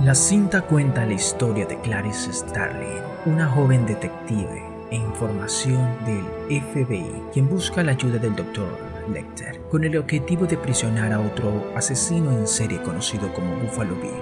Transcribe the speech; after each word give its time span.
La 0.00 0.14
cinta 0.14 0.62
cuenta 0.62 1.04
la 1.04 1.12
historia 1.12 1.66
de 1.66 1.78
Clarice 1.80 2.32
Starling, 2.32 3.02
una 3.26 3.46
joven 3.46 3.84
detective 3.84 4.62
e 4.90 4.96
información 4.96 5.86
del 6.06 6.62
FBI, 6.62 7.24
quien 7.32 7.48
busca 7.48 7.82
la 7.82 7.92
ayuda 7.92 8.18
del 8.18 8.34
Dr. 8.34 8.68
Lecter 9.12 9.60
con 9.70 9.84
el 9.84 9.98
objetivo 9.98 10.46
de 10.46 10.56
prisionar 10.56 11.12
a 11.12 11.20
otro 11.20 11.72
asesino 11.76 12.32
en 12.32 12.46
serie 12.46 12.80
conocido 12.82 13.32
como 13.34 13.56
Buffalo 13.56 13.94
Bill. 13.96 14.12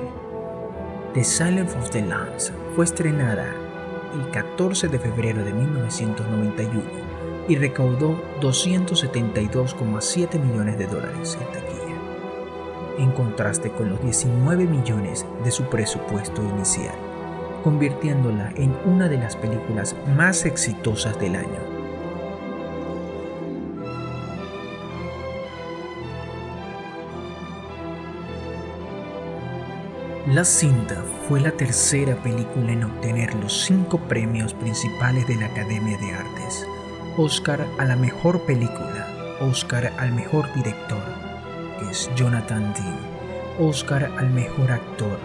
The 1.15 1.23
Silence 1.23 1.77
of 1.79 1.91
the 1.91 2.03
Lambs 2.03 2.53
fue 2.77 2.85
estrenada 2.85 3.55
el 4.15 4.31
14 4.31 4.89
de 4.89 4.99
febrero 4.99 5.43
de 5.43 5.55
1991 5.55 6.83
y 7.49 7.57
recaudó 7.57 8.21
272,7 8.43 10.39
millones 10.39 10.77
de 10.77 10.87
dólares 10.87 11.39
en 11.41 11.47
taquilla, 11.53 11.97
en 12.99 13.13
contraste 13.13 13.71
con 13.71 13.89
los 13.89 14.03
19 14.03 14.67
millones 14.67 15.25
de 15.43 15.51
su 15.51 15.65
presupuesto 15.65 16.43
inicial, 16.43 16.95
convirtiéndola 17.65 18.53
en 18.57 18.77
una 18.85 19.09
de 19.09 19.17
las 19.17 19.37
películas 19.37 19.97
más 20.15 20.45
exitosas 20.45 21.19
del 21.19 21.37
año 21.37 21.76
La 30.27 30.45
cinta 30.45 31.05
fue 31.29 31.41
la 31.41 31.53
tercera 31.53 32.17
película 32.17 32.73
en 32.73 32.83
obtener 32.83 33.33
los 33.37 33.65
cinco 33.65 33.97
premios 34.09 34.55
principales 34.55 35.25
de 35.29 35.37
la 35.37 35.47
Academia 35.47 35.97
de 35.99 36.15
Artes. 36.15 36.67
Oscar 37.17 37.65
a 37.79 37.85
la 37.85 37.95
mejor 37.95 38.41
película, 38.41 39.07
Oscar 39.41 39.93
al 39.99 40.13
mejor 40.15 40.53
director, 40.53 41.01
que 41.79 41.91
es 41.91 42.11
Jonathan 42.17 42.75
Dean, 42.75 42.99
Oscar 43.61 44.11
al 44.19 44.31
mejor 44.31 44.73
actor, 44.73 45.17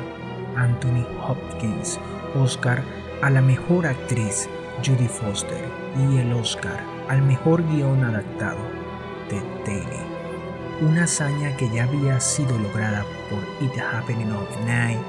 Anthony 0.55 1.03
Hopkins, 1.27 1.99
Oscar 2.35 2.83
a 3.23 3.31
la 3.31 3.41
mejor 3.41 3.87
actriz, 3.87 4.47
Judy 4.85 5.07
Foster, 5.07 5.65
y 5.97 6.19
el 6.19 6.31
Oscar 6.31 6.79
al 7.09 7.23
mejor 7.23 7.67
guion 7.69 8.03
adaptado, 8.03 8.59
Ted 9.29 10.10
una 10.81 11.03
hazaña 11.03 11.55
que 11.55 11.69
ya 11.69 11.83
había 11.83 12.19
sido 12.19 12.57
lograda 12.57 13.05
por 13.29 13.39
It 13.63 13.77
Happening 13.79 14.31
of 14.31 14.49
Night 14.65 14.99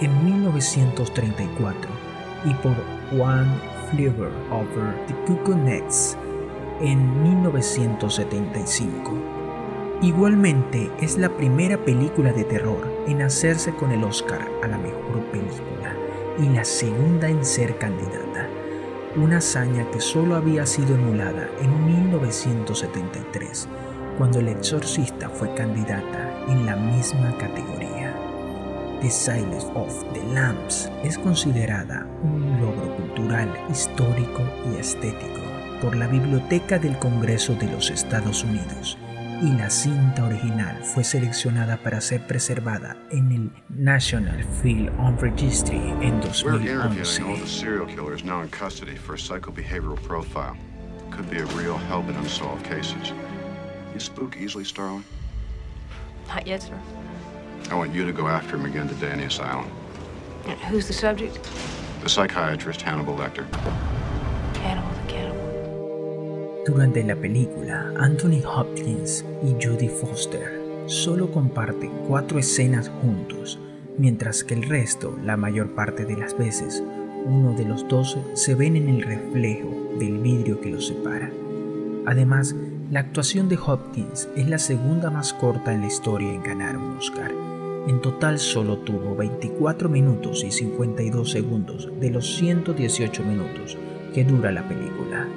en 0.00 0.24
1934 0.24 1.90
y 2.44 2.54
por 2.54 2.76
One 3.20 3.50
Flew 3.90 4.12
Over 4.52 4.94
the 5.08 5.14
Cuckoo 5.26 5.58
en 6.80 7.22
1975. 7.22 9.12
Igualmente 10.00 10.92
es 11.00 11.18
la 11.18 11.30
primera 11.30 11.76
película 11.84 12.32
de 12.32 12.44
terror 12.44 12.86
en 13.08 13.22
hacerse 13.22 13.74
con 13.74 13.90
el 13.90 14.04
Oscar 14.04 14.46
a 14.62 14.68
la 14.68 14.78
mejor 14.78 15.24
película 15.32 15.92
y 16.38 16.50
la 16.50 16.64
segunda 16.64 17.28
en 17.28 17.44
ser 17.44 17.78
candidata, 17.78 18.46
una 19.16 19.38
hazaña 19.38 19.90
que 19.90 20.00
solo 20.00 20.36
había 20.36 20.66
sido 20.66 20.94
emulada 20.94 21.48
en 21.60 21.86
1973 21.86 23.68
cuando 24.18 24.40
El 24.40 24.48
Exorcista 24.48 25.28
fue 25.28 25.52
candidata 25.54 26.32
en 26.48 26.66
la 26.66 26.76
misma 26.76 27.36
categoría. 27.38 28.14
The 29.00 29.10
Silence 29.10 29.66
of 29.74 30.04
the 30.14 30.24
Lambs 30.32 30.90
es 31.04 31.18
considerada 31.18 32.06
un 32.22 32.58
logro 32.60 32.96
cultural, 32.96 33.48
histórico 33.70 34.42
y 34.72 34.80
estético 34.80 35.42
por 35.82 35.94
la 35.96 36.06
Biblioteca 36.06 36.78
del 36.78 36.98
Congreso 36.98 37.54
de 37.54 37.66
los 37.66 37.90
Estados 37.90 38.42
Unidos 38.42 38.96
y 39.42 39.52
la 39.52 39.68
cinta 39.68 40.24
original 40.24 40.82
fue 40.82 41.04
seleccionada 41.04 41.76
para 41.76 42.00
ser 42.00 42.26
preservada 42.26 42.96
en 43.10 43.32
el 43.32 43.52
National 43.68 44.42
Film 44.62 44.90
Registry 45.20 45.76
en 46.00 46.20
2011. 46.20 47.22
Could 51.08 51.30
be 51.30 51.38
a 51.38 51.46
real 51.56 51.78
help 51.78 52.10
in 52.10 52.16
unsolved 52.16 52.64
cases. 52.64 53.14
You 53.96 54.00
spook 54.00 54.36
easily, 54.36 54.64
Starling? 54.64 55.04
Not 56.28 56.46
yet, 56.46 56.60
sir. 56.60 56.78
I 57.70 57.74
want 57.76 57.94
you 57.94 58.04
to 58.04 58.12
go 58.12 58.28
after 58.28 58.56
him 58.56 58.66
again 58.66 58.86
today 58.88 59.10
in 59.10 59.20
the 59.20 59.24
asylum. 59.24 59.70
Who's 60.68 60.86
the 60.86 60.92
subject? 60.92 61.38
The 62.02 62.08
psychiatrist 62.10 62.82
Hannibal 62.82 63.16
Lecter. 63.16 63.46
Hannibal 64.58 64.90
the 65.00 65.10
Cannibal. 65.10 66.64
Durante 66.66 67.04
la 67.04 67.14
película, 67.14 67.90
Anthony 67.98 68.42
Hopkins 68.44 69.24
y 69.42 69.56
Judy 69.58 69.88
Foster 69.88 70.60
solo 70.84 71.32
comparten 71.32 71.90
cuatro 72.06 72.38
escenas 72.38 72.90
juntos, 73.00 73.58
mientras 73.96 74.44
que 74.44 74.52
el 74.52 74.64
resto, 74.64 75.16
la 75.24 75.38
mayor 75.38 75.74
parte 75.74 76.04
de 76.04 76.18
las 76.18 76.36
veces, 76.36 76.82
uno 77.24 77.54
de 77.54 77.64
los 77.64 77.88
dos 77.88 78.18
se 78.34 78.54
ven 78.54 78.76
en 78.76 78.90
el 78.90 79.02
reflejo 79.04 79.70
del 79.98 80.18
vidrio 80.18 80.60
que 80.60 80.68
los 80.68 80.86
separa. 80.86 81.30
Además, 82.04 82.54
la 82.90 83.00
actuación 83.00 83.48
de 83.48 83.58
Hopkins 83.58 84.28
es 84.36 84.48
la 84.48 84.58
segunda 84.58 85.10
más 85.10 85.32
corta 85.32 85.72
en 85.72 85.80
la 85.80 85.88
historia 85.88 86.32
en 86.32 86.42
ganar 86.42 86.76
un 86.76 86.96
Oscar. 86.96 87.32
En 87.88 88.00
total 88.00 88.38
solo 88.38 88.78
tuvo 88.78 89.16
24 89.16 89.88
minutos 89.88 90.44
y 90.44 90.52
52 90.52 91.30
segundos 91.30 91.90
de 92.00 92.10
los 92.10 92.36
118 92.36 93.24
minutos 93.24 93.76
que 94.14 94.24
dura 94.24 94.52
la 94.52 94.66
película. 94.68 95.28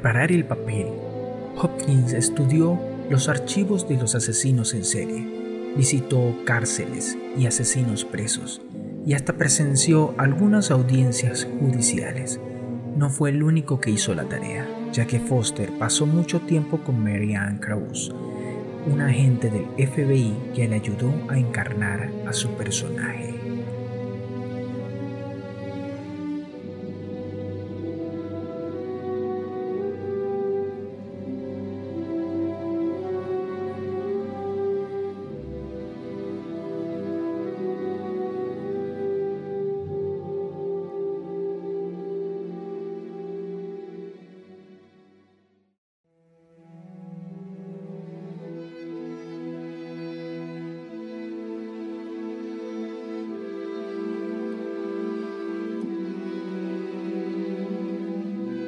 Preparar 0.00 0.32
el 0.32 0.46
papel, 0.46 0.86
Hopkins 1.58 2.14
estudió 2.14 2.80
los 3.10 3.28
archivos 3.28 3.86
de 3.86 3.98
los 3.98 4.14
asesinos 4.14 4.72
en 4.72 4.82
serie, 4.82 5.26
visitó 5.76 6.36
cárceles 6.46 7.18
y 7.36 7.44
asesinos 7.44 8.06
presos, 8.06 8.62
y 9.04 9.12
hasta 9.12 9.34
presenció 9.34 10.14
algunas 10.16 10.70
audiencias 10.70 11.46
judiciales. 11.60 12.40
No 12.96 13.10
fue 13.10 13.28
el 13.28 13.42
único 13.42 13.78
que 13.78 13.90
hizo 13.90 14.14
la 14.14 14.24
tarea, 14.24 14.66
ya 14.90 15.06
que 15.06 15.20
Foster 15.20 15.70
pasó 15.78 16.06
mucho 16.06 16.40
tiempo 16.40 16.78
con 16.78 17.04
Mary 17.04 17.34
Ann 17.34 17.58
Krause, 17.58 18.10
un 18.90 19.02
agente 19.02 19.50
del 19.50 19.66
FBI 19.86 20.34
que 20.54 20.66
le 20.66 20.76
ayudó 20.76 21.12
a 21.28 21.38
encarnar 21.38 22.10
a 22.26 22.32
su 22.32 22.48
personaje. 22.52 23.29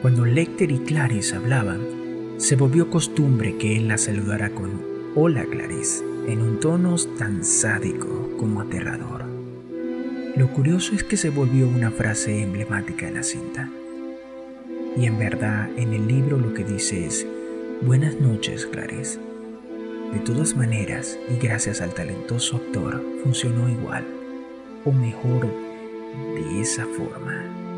Cuando 0.03 0.25
Lecter 0.25 0.73
y 0.73 0.81
Clarice 0.81 1.37
hablaban, 1.37 1.81
se 2.39 2.57
volvió 2.57 2.91
costumbre 2.91 3.57
que 3.57 3.77
él 3.77 3.87
la 3.87 3.99
saludara 3.99 4.51
con 4.51 4.83
Hola 5.15 5.45
Clarice, 5.45 6.03
en 6.27 6.43
un 6.43 6.59
tono 6.59 6.97
tan 7.17 7.45
sádico 7.45 8.31
como 8.37 8.63
aterrador. 8.63 9.25
Lo 10.35 10.49
curioso 10.49 10.97
es 10.97 11.05
que 11.05 11.17
se 11.17 11.31
volvió 11.31 11.69
una 11.69 11.93
frase 11.93 12.43
emblemática 12.43 13.07
en 13.07 13.15
la 13.15 13.23
cinta. 13.23 13.71
Y 14.97 15.07
en 15.07 15.21
verdad 15.21 15.71
en 15.77 15.93
el 15.93 16.09
libro 16.09 16.37
lo 16.37 16.53
que 16.53 16.65
dice 16.65 17.07
es, 17.07 17.25
Buenas 17.83 18.21
noches, 18.21 18.67
Clarice. 18.67 19.21
De 20.13 20.19
todas 20.19 20.57
maneras, 20.57 21.17
y 21.31 21.39
gracias 21.39 21.81
al 21.81 21.95
talentoso 21.95 22.57
actor, 22.57 23.01
funcionó 23.23 23.69
igual, 23.69 24.05
o 24.85 24.91
mejor, 24.91 25.47
de 26.35 26.61
esa 26.61 26.87
forma. 26.87 27.72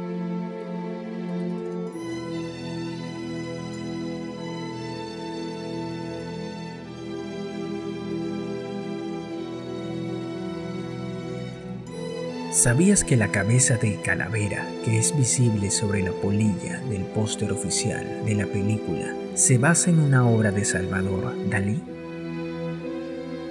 ¿Sabías 12.64 13.04
que 13.04 13.18
la 13.18 13.28
cabeza 13.28 13.76
de 13.76 14.00
calavera, 14.00 14.66
que 14.86 14.96
es 14.96 15.14
visible 15.14 15.70
sobre 15.70 16.02
la 16.02 16.12
polilla 16.12 16.80
del 16.88 17.02
póster 17.02 17.52
oficial 17.52 18.24
de 18.24 18.34
la 18.36 18.46
película, 18.46 19.14
se 19.34 19.58
basa 19.58 19.90
en 19.90 20.00
una 20.00 20.26
obra 20.26 20.50
de 20.50 20.64
Salvador 20.64 21.34
Dalí? 21.50 21.78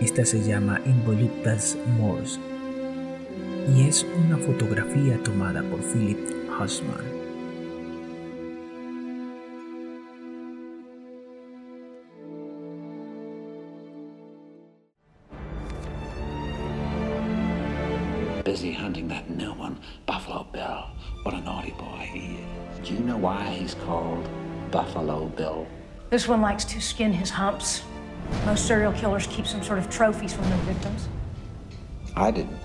Esta 0.02 0.26
se 0.26 0.42
llama 0.42 0.82
Involutas 0.88 1.78
Mors 2.00 2.40
y 3.78 3.88
es 3.88 4.04
una 4.26 4.40
fotografía 4.40 5.22
tomada 5.22 5.62
por 5.62 5.80
Philip 5.84 6.18
Hussman. 6.60 7.13
Busy 18.54 18.72
hunting 18.72 19.08
that 19.08 19.28
new 19.32 19.52
one, 19.52 19.76
Buffalo 20.06 20.46
Bill. 20.54 20.86
What 21.24 21.34
a 21.34 21.42
naughty 21.42 21.72
boy 21.72 22.08
he 22.14 22.38
is. 22.38 22.88
Do 22.88 22.94
you 22.94 23.00
know 23.00 23.18
why 23.18 23.46
he's 23.46 23.74
called 23.74 24.30
Buffalo 24.70 25.26
Bill? 25.30 25.66
This 26.12 26.28
one 26.28 26.40
likes 26.40 26.64
to 26.66 26.80
skin 26.80 27.12
his 27.12 27.32
humps. 27.32 27.82
Most 28.46 28.68
serial 28.68 28.94
killers 28.94 29.26
keep 29.26 29.48
some 29.48 29.64
sort 29.64 29.80
of 29.80 29.90
trophies 29.90 30.34
from 30.36 30.48
their 30.52 30.60
victims. 30.60 31.10
I 32.16 32.30
didn't. 32.30 32.60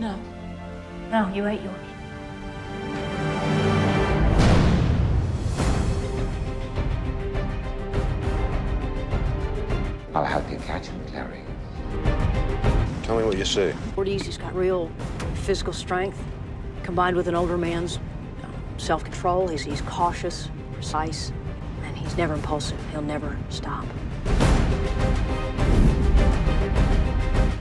No. 0.00 0.18
No, 1.12 1.32
you 1.32 1.46
ate 1.46 1.60
yours. 1.60 1.85
See. 13.46 13.72
Ortiz, 13.96 14.24
he's 14.26 14.38
got 14.38 14.54
real 14.54 14.90
physical 15.34 15.72
strength 15.72 16.22
combined 16.82 17.16
with 17.16 17.28
an 17.28 17.34
older 17.34 17.56
man's 17.56 17.96
uh, 17.96 18.46
self-control. 18.78 19.48
He's, 19.48 19.62
he's 19.62 19.80
cautious, 19.82 20.48
precise, 20.74 21.32
and 21.84 21.96
he's 21.96 22.16
never 22.16 22.34
impulsive. 22.34 22.78
He'll 22.90 23.02
never 23.02 23.36
stop. 23.48 23.86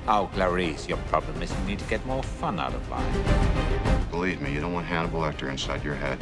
Oh, 0.08 0.30
Clarice, 0.34 0.88
your 0.88 1.00
problem 1.10 1.42
is 1.42 1.52
you 1.52 1.66
need 1.66 1.80
to 1.80 1.86
get 1.86 2.06
more 2.06 2.22
fun 2.22 2.60
out 2.60 2.76
of 2.76 2.90
life. 2.90 4.12
Believe 4.12 4.40
me, 4.42 4.54
you 4.54 4.62
don't 4.62 4.74
want 4.74 4.86
Hannibal 4.86 5.22
Lecter 5.22 5.50
inside 5.50 5.84
your 5.84 5.96
head. 5.96 6.20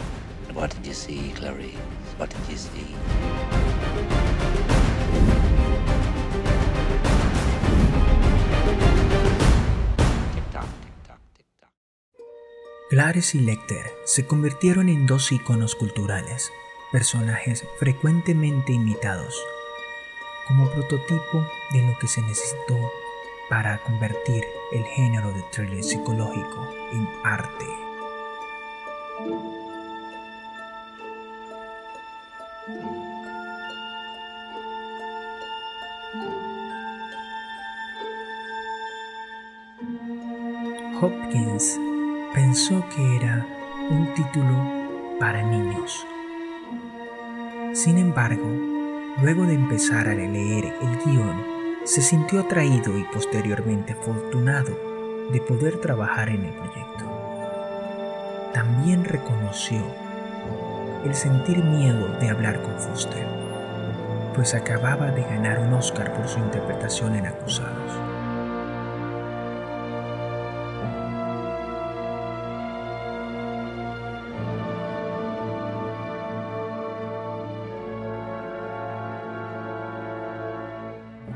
What 0.54 0.74
did 0.74 0.86
you 0.88 0.94
see, 0.94 1.34
Clarice? 1.36 1.76
What 2.18 2.30
did 2.30 2.50
you 2.50 2.58
see? 2.58 2.96
Clarice 12.94 13.40
y 13.40 13.42
Lecter 13.42 13.92
se 14.06 14.28
convirtieron 14.28 14.88
en 14.88 15.08
dos 15.08 15.32
iconos 15.32 15.76
culturales, 15.76 16.54
personajes 16.92 17.66
frecuentemente 17.80 18.72
imitados, 18.72 19.44
como 20.48 20.70
prototipo 20.70 21.44
de 21.72 21.82
lo 21.88 21.98
que 21.98 22.08
se 22.08 22.22
necesitó 22.22 22.92
para 23.50 23.82
convertir 23.82 24.44
el 24.74 24.84
género 24.84 25.34
de 25.34 25.42
thriller 25.52 25.84
psicológico 25.84 26.68
en 26.92 27.10
arte. 27.24 27.66
Hopkins 41.02 41.80
pensó 42.34 42.84
que 42.90 43.16
era 43.16 43.46
un 43.92 44.12
título 44.16 44.58
para 45.20 45.44
niños. 45.44 46.06
Sin 47.74 48.00
embargo, 48.00 48.50
luego 49.22 49.46
de 49.46 49.54
empezar 49.54 50.08
a 50.08 50.16
leer 50.16 50.74
el 50.82 50.98
guion, 51.06 51.44
se 51.84 52.02
sintió 52.02 52.40
atraído 52.40 52.98
y 52.98 53.04
posteriormente 53.04 53.94
afortunado 53.94 54.76
de 55.32 55.42
poder 55.42 55.78
trabajar 55.80 56.30
en 56.30 56.46
el 56.46 56.54
proyecto. 56.54 57.06
También 58.54 59.04
reconoció 59.06 59.84
el 61.06 61.14
sentir 61.14 61.64
miedo 61.64 62.18
de 62.20 62.30
hablar 62.30 62.64
con 62.64 62.80
Foster, 62.80 63.28
pues 64.34 64.56
acababa 64.56 65.12
de 65.12 65.22
ganar 65.22 65.60
un 65.60 65.74
Oscar 65.74 66.14
por 66.14 66.28
su 66.28 66.40
interpretación 66.40 67.16
en 67.16 67.28
Acusados. 67.28 68.13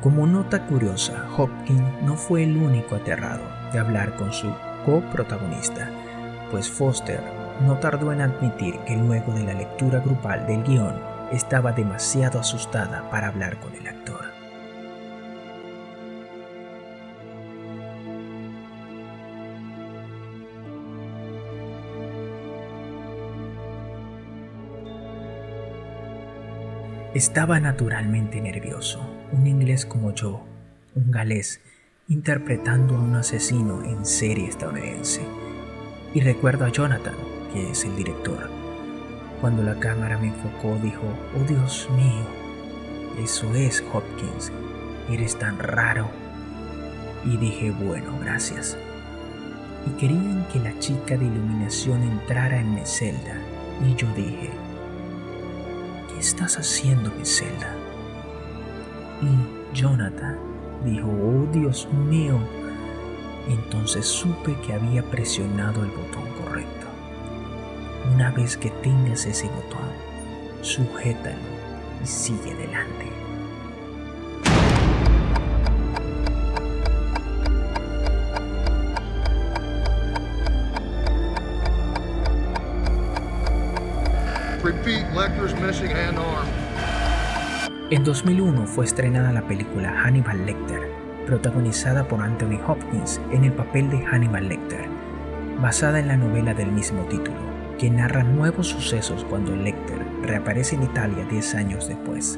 Como 0.01 0.27
nota 0.27 0.63
curiosa, 0.68 1.25
Hopkins 1.36 2.01
no 2.04 2.16
fue 2.16 2.44
el 2.44 2.56
único 2.56 2.96
aterrado 2.96 3.44
de 3.74 3.80
hablar 3.80 4.16
con 4.16 4.32
su 4.32 4.54
coprotagonista, 4.86 5.89
pues 6.51 6.70
Foster 6.70 7.20
no 7.66 7.77
tardó 7.80 8.13
en 8.13 8.22
admitir 8.22 8.77
que 8.86 8.96
luego 8.96 9.34
de 9.34 9.44
la 9.44 9.54
lectura 9.54 10.00
grupal 10.00 10.46
del 10.46 10.63
guion 10.63 10.96
estaba 11.32 11.72
demasiado 11.72 12.39
asustada 12.39 13.10
para 13.10 13.30
hablar 13.30 13.60
con 13.60 13.74
el 13.74 13.88
actor. 13.88 14.26
Estaba 27.17 27.59
naturalmente 27.59 28.39
nervioso, 28.39 29.01
un 29.31 29.47
inglés 29.47 29.88
como 29.88 30.13
yo, 30.13 30.45
un 30.93 31.09
galés, 31.09 31.62
interpretando 32.07 32.95
a 32.95 33.00
un 33.00 33.15
asesino 33.15 33.83
en 33.83 34.05
serie 34.05 34.47
estadounidense. 34.47 35.21
Y 36.13 36.21
recuerdo 36.21 36.65
a 36.65 36.69
Jonathan, 36.69 37.15
que 37.51 37.71
es 37.71 37.86
el 37.86 37.95
director. 37.95 38.51
Cuando 39.41 39.63
la 39.63 39.79
cámara 39.79 40.19
me 40.19 40.27
enfocó, 40.27 40.77
dijo, 40.83 41.01
oh 41.36 41.43
Dios 41.45 41.89
mío, 41.95 43.24
eso 43.24 43.51
es 43.55 43.83
Hopkins, 43.91 44.51
eres 45.09 45.39
tan 45.39 45.57
raro. 45.57 46.12
Y 47.25 47.36
dije, 47.38 47.71
bueno, 47.71 48.15
gracias. 48.19 48.77
Y 49.88 50.00
querían 50.00 50.45
que 50.53 50.59
la 50.59 50.77
chica 50.77 51.17
de 51.17 51.25
iluminación 51.25 52.03
entrara 52.03 52.59
en 52.59 52.75
mi 52.75 52.86
celda, 52.86 53.41
y 53.83 53.95
yo 53.95 54.07
dije, 54.13 54.51
¿qué 56.17 56.21
estás 56.21 56.57
haciendo, 56.57 57.12
mi 57.12 57.24
celda? 57.24 57.75
Y 59.21 59.75
Jonathan 59.77 60.36
dijo, 60.83 61.07
oh 61.07 61.47
Dios 61.53 61.88
mío. 62.09 62.39
Entonces 63.47 64.07
supe 64.07 64.55
que 64.62 64.74
había 64.74 65.03
presionado 65.03 65.83
el 65.83 65.91
botón 65.91 66.25
correcto. 66.43 66.88
Una 68.15 68.31
vez 68.31 68.57
que 68.57 68.71
tengas 68.71 69.25
ese 69.27 69.47
botón, 69.47 69.89
sujétalo 70.62 71.38
y 72.03 72.07
sigue 72.07 72.51
adelante. 72.51 73.12
En 87.89 88.03
2001 88.03 88.67
fue 88.67 88.86
estrenada 88.86 89.33
la 89.33 89.47
película 89.47 89.91
Hannibal 90.03 90.45
Lecter, 90.45 90.91
protagonizada 91.25 92.07
por 92.07 92.21
Anthony 92.21 92.59
Hopkins 92.67 93.19
en 93.31 93.43
el 93.43 93.51
papel 93.51 93.89
de 93.89 94.05
Hannibal 94.05 94.47
Lecter, 94.47 94.86
basada 95.59 96.00
en 96.00 96.07
la 96.07 96.17
novela 96.17 96.53
del 96.53 96.71
mismo 96.71 97.01
título, 97.05 97.39
que 97.79 97.89
narra 97.89 98.21
nuevos 98.21 98.67
sucesos 98.67 99.25
cuando 99.27 99.55
Lecter 99.55 99.97
reaparece 100.21 100.75
en 100.75 100.83
Italia 100.83 101.25
10 101.31 101.55
años 101.55 101.88
después. 101.88 102.38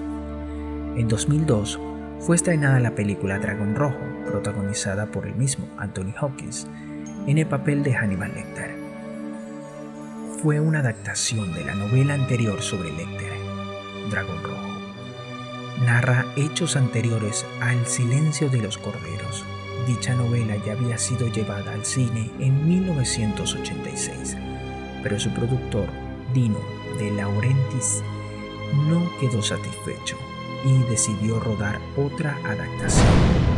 En 0.96 1.10
2002 1.10 1.82
fue 2.20 2.38
estrenada 2.38 2.80
la 2.80 2.96
película 2.96 3.40
Dragón 3.40 3.76
Rojo, 3.76 4.00
protagonizada 4.26 5.08
por 5.08 5.28
el 5.28 5.36
mismo 5.36 5.68
Anthony 5.78 6.14
Hopkins, 6.22 6.66
en 7.28 7.40
el 7.40 7.46
papel 7.46 7.84
de 7.84 7.94
Hannibal 7.94 8.34
Lecter. 8.34 8.79
Fue 10.42 10.62
una 10.62 10.80
adaptación 10.80 11.54
de 11.54 11.66
la 11.66 11.76
novela 11.76 12.14
anterior 12.14 12.62
sobre 12.62 12.94
Lecter, 12.94 13.34
Dragón 14.10 14.42
Rojo. 14.42 14.70
Narra 15.84 16.28
hechos 16.38 16.78
anteriores 16.78 17.46
a 17.60 17.74
El 17.74 17.86
silencio 17.86 18.50
de 18.50 18.62
los 18.62 18.78
corderos. 18.78 19.44
Dicha 19.86 20.14
novela 20.14 20.56
ya 20.66 20.74
había 20.74 20.98
sido 20.98 21.28
llevada 21.28 21.74
al 21.74 21.84
cine 21.84 22.32
en 22.40 22.66
1986, 22.70 24.38
pero 25.04 25.20
su 25.20 25.30
productor, 25.32 25.90
Dino 26.34 26.62
de 26.98 27.12
Laurentiis, 27.12 28.02
no 28.88 29.12
quedó 29.20 29.42
satisfecho 29.42 30.18
y 30.64 30.90
decidió 30.90 31.42
rodar 31.42 31.82
otra 31.98 32.38
adaptación. 32.46 33.49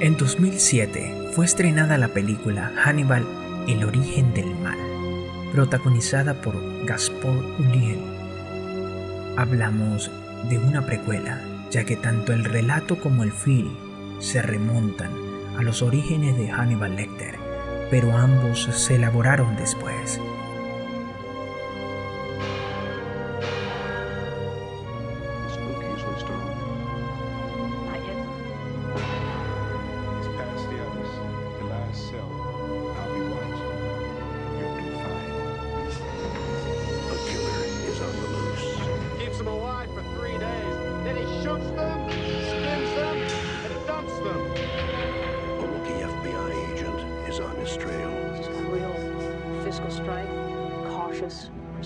En 0.00 0.16
2007 0.16 1.30
fue 1.32 1.44
estrenada 1.44 1.98
la 1.98 2.08
película 2.08 2.72
Hannibal, 2.84 3.26
El 3.68 3.84
origen 3.84 4.32
del 4.34 4.54
mal, 4.56 4.78
protagonizada 5.52 6.40
por 6.40 6.54
Gaspar 6.86 7.36
Ulliel. 7.58 8.00
Hablamos 9.36 10.10
de 10.48 10.58
una 10.58 10.86
precuela, 10.86 11.42
ya 11.70 11.84
que 11.84 11.96
tanto 11.96 12.32
el 12.32 12.44
relato 12.44 12.98
como 12.98 13.22
el 13.22 13.32
film 13.32 13.76
se 14.20 14.42
remontan 14.42 15.10
a 15.58 15.62
los 15.62 15.82
orígenes 15.82 16.36
de 16.36 16.50
Hannibal 16.50 16.96
Lecter 16.96 17.50
pero 17.90 18.16
ambos 18.16 18.68
se 18.70 18.94
elaboraron 18.94 19.56
después. 19.56 20.20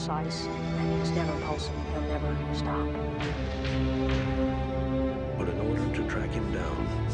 Precise, 0.04 0.46
and 0.46 1.00
he's 1.00 1.10
never 1.12 1.32
impulsive. 1.32 1.72
He'll 1.92 2.02
never 2.02 2.36
stop. 2.52 2.86
But 5.38 5.48
in 5.48 5.60
order 5.60 5.96
to 5.96 6.08
track 6.08 6.30
him 6.30 6.52
down, 6.52 7.08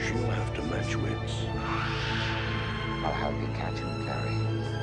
she'll 0.00 0.30
have 0.30 0.52
to 0.54 0.62
match 0.62 0.94
wits. 0.96 1.44
I'll 3.04 3.12
help 3.12 3.40
you 3.40 3.46
catch 3.54 3.78
him, 3.78 4.04
Clary. 4.04 4.34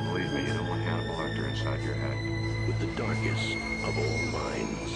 Believe 0.07 0.33
me, 0.33 0.47
you 0.47 0.53
don't 0.53 0.67
want 0.67 0.81
Hannibal 0.81 1.15
Lecter 1.15 1.49
inside 1.49 1.83
your 1.83 1.93
head. 1.93 2.17
With 2.67 2.79
the 2.79 2.87
darkest 2.95 3.57
of 3.85 3.97
all 3.97 4.19
minds. 4.39 4.91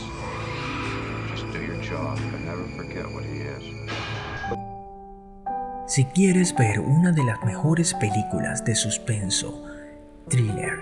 Just 1.30 1.52
do 1.52 1.62
your 1.62 1.82
job, 1.84 2.18
but 2.32 2.42
never 2.42 2.66
forget 2.70 3.12
what 3.12 3.25
he 3.25 3.42
is. 3.42 3.95
Si 5.88 6.06
quieres 6.06 6.56
ver 6.56 6.80
una 6.80 7.12
de 7.12 7.24
las 7.24 7.44
mejores 7.44 7.94
películas 7.94 8.65
de 8.65 8.74
suspenso, 8.74 9.63
thriller 10.27 10.80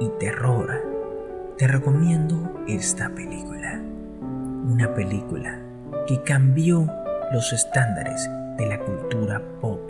y 0.00 0.10
terror 0.20 1.54
te 1.56 1.66
recomiendo 1.66 2.62
esta 2.68 3.08
película. 3.08 3.80
Una 4.20 4.92
película 4.92 5.58
que 6.06 6.22
cambió 6.24 6.86
los 7.32 7.54
estándares 7.54 8.28
de 8.58 8.66
la 8.66 8.80
cultura 8.80 9.40
pop 9.62 9.80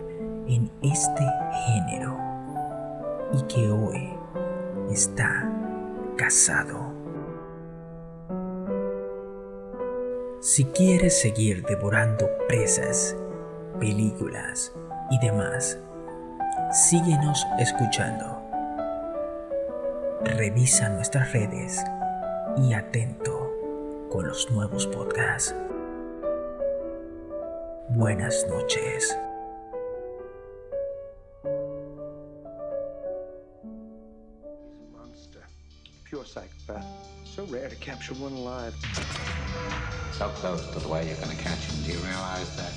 en 0.47 0.71
este 0.81 1.25
género 1.65 2.17
y 3.33 3.41
que 3.53 3.69
hoy 3.69 4.09
está 4.89 5.51
casado. 6.15 6.93
Si 10.39 10.63
quieres 10.63 11.19
seguir 11.19 11.65
devorando 11.65 12.29
presas, 12.47 13.17
películas 13.79 14.73
y 15.11 15.19
demás, 15.19 15.77
síguenos 16.71 17.45
escuchando 17.59 18.41
Revisa 20.23 20.89
nuestras 20.89 21.31
redes 21.33 21.83
y 22.57 22.73
atento 22.73 23.51
con 24.11 24.27
los 24.27 24.49
nuevos 24.51 24.87
podcasts. 24.87 25.55
Buenas 27.89 28.45
noches. 28.49 29.15
Pure 36.09 36.23
psychopath. 36.23 36.85
So 37.25 37.45
rare 37.45 37.67
to 37.69 37.75
capture 37.75 38.13
one 38.15 38.33
alive. 38.33 38.73
So 40.13 40.29
close 40.29 40.65
to 40.71 40.79
the 40.79 40.87
way 40.87 41.05
you're 41.07 41.17
going 41.17 41.35
to 41.35 41.43
catch 41.43 41.59
him. 41.59 41.83
Do 41.83 41.91
you 41.91 41.99
realize 41.99 42.55
that? 42.55 42.71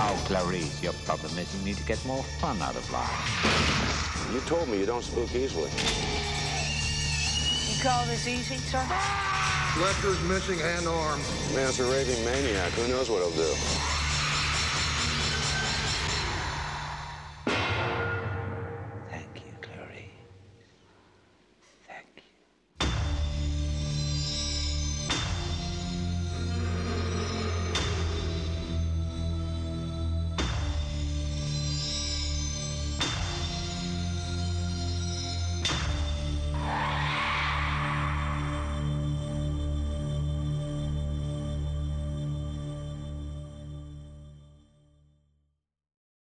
Oh, 0.00 0.20
Clarice, 0.26 0.82
your 0.82 0.92
problem 1.04 1.38
is 1.38 1.54
you 1.54 1.64
need 1.64 1.76
to 1.76 1.84
get 1.84 2.04
more 2.04 2.22
fun 2.40 2.60
out 2.60 2.74
of 2.74 2.90
life. 2.90 4.32
You 4.32 4.40
told 4.40 4.68
me 4.68 4.78
you 4.78 4.86
don't 4.86 5.04
spook 5.04 5.32
easily 5.34 5.68
You 7.68 7.82
call 7.82 8.06
this 8.06 8.26
easy, 8.26 8.56
sir? 8.56 8.82
Lecter's 9.78 10.20
missing 10.28 10.60
and 10.60 10.86
armed. 10.88 11.24
Man's 11.54 11.78
a 11.80 11.84
raving 11.84 12.24
maniac. 12.24 12.72
Who 12.72 12.88
knows 12.88 13.08
what 13.08 13.22
he'll 13.22 13.30
do? 13.30 13.91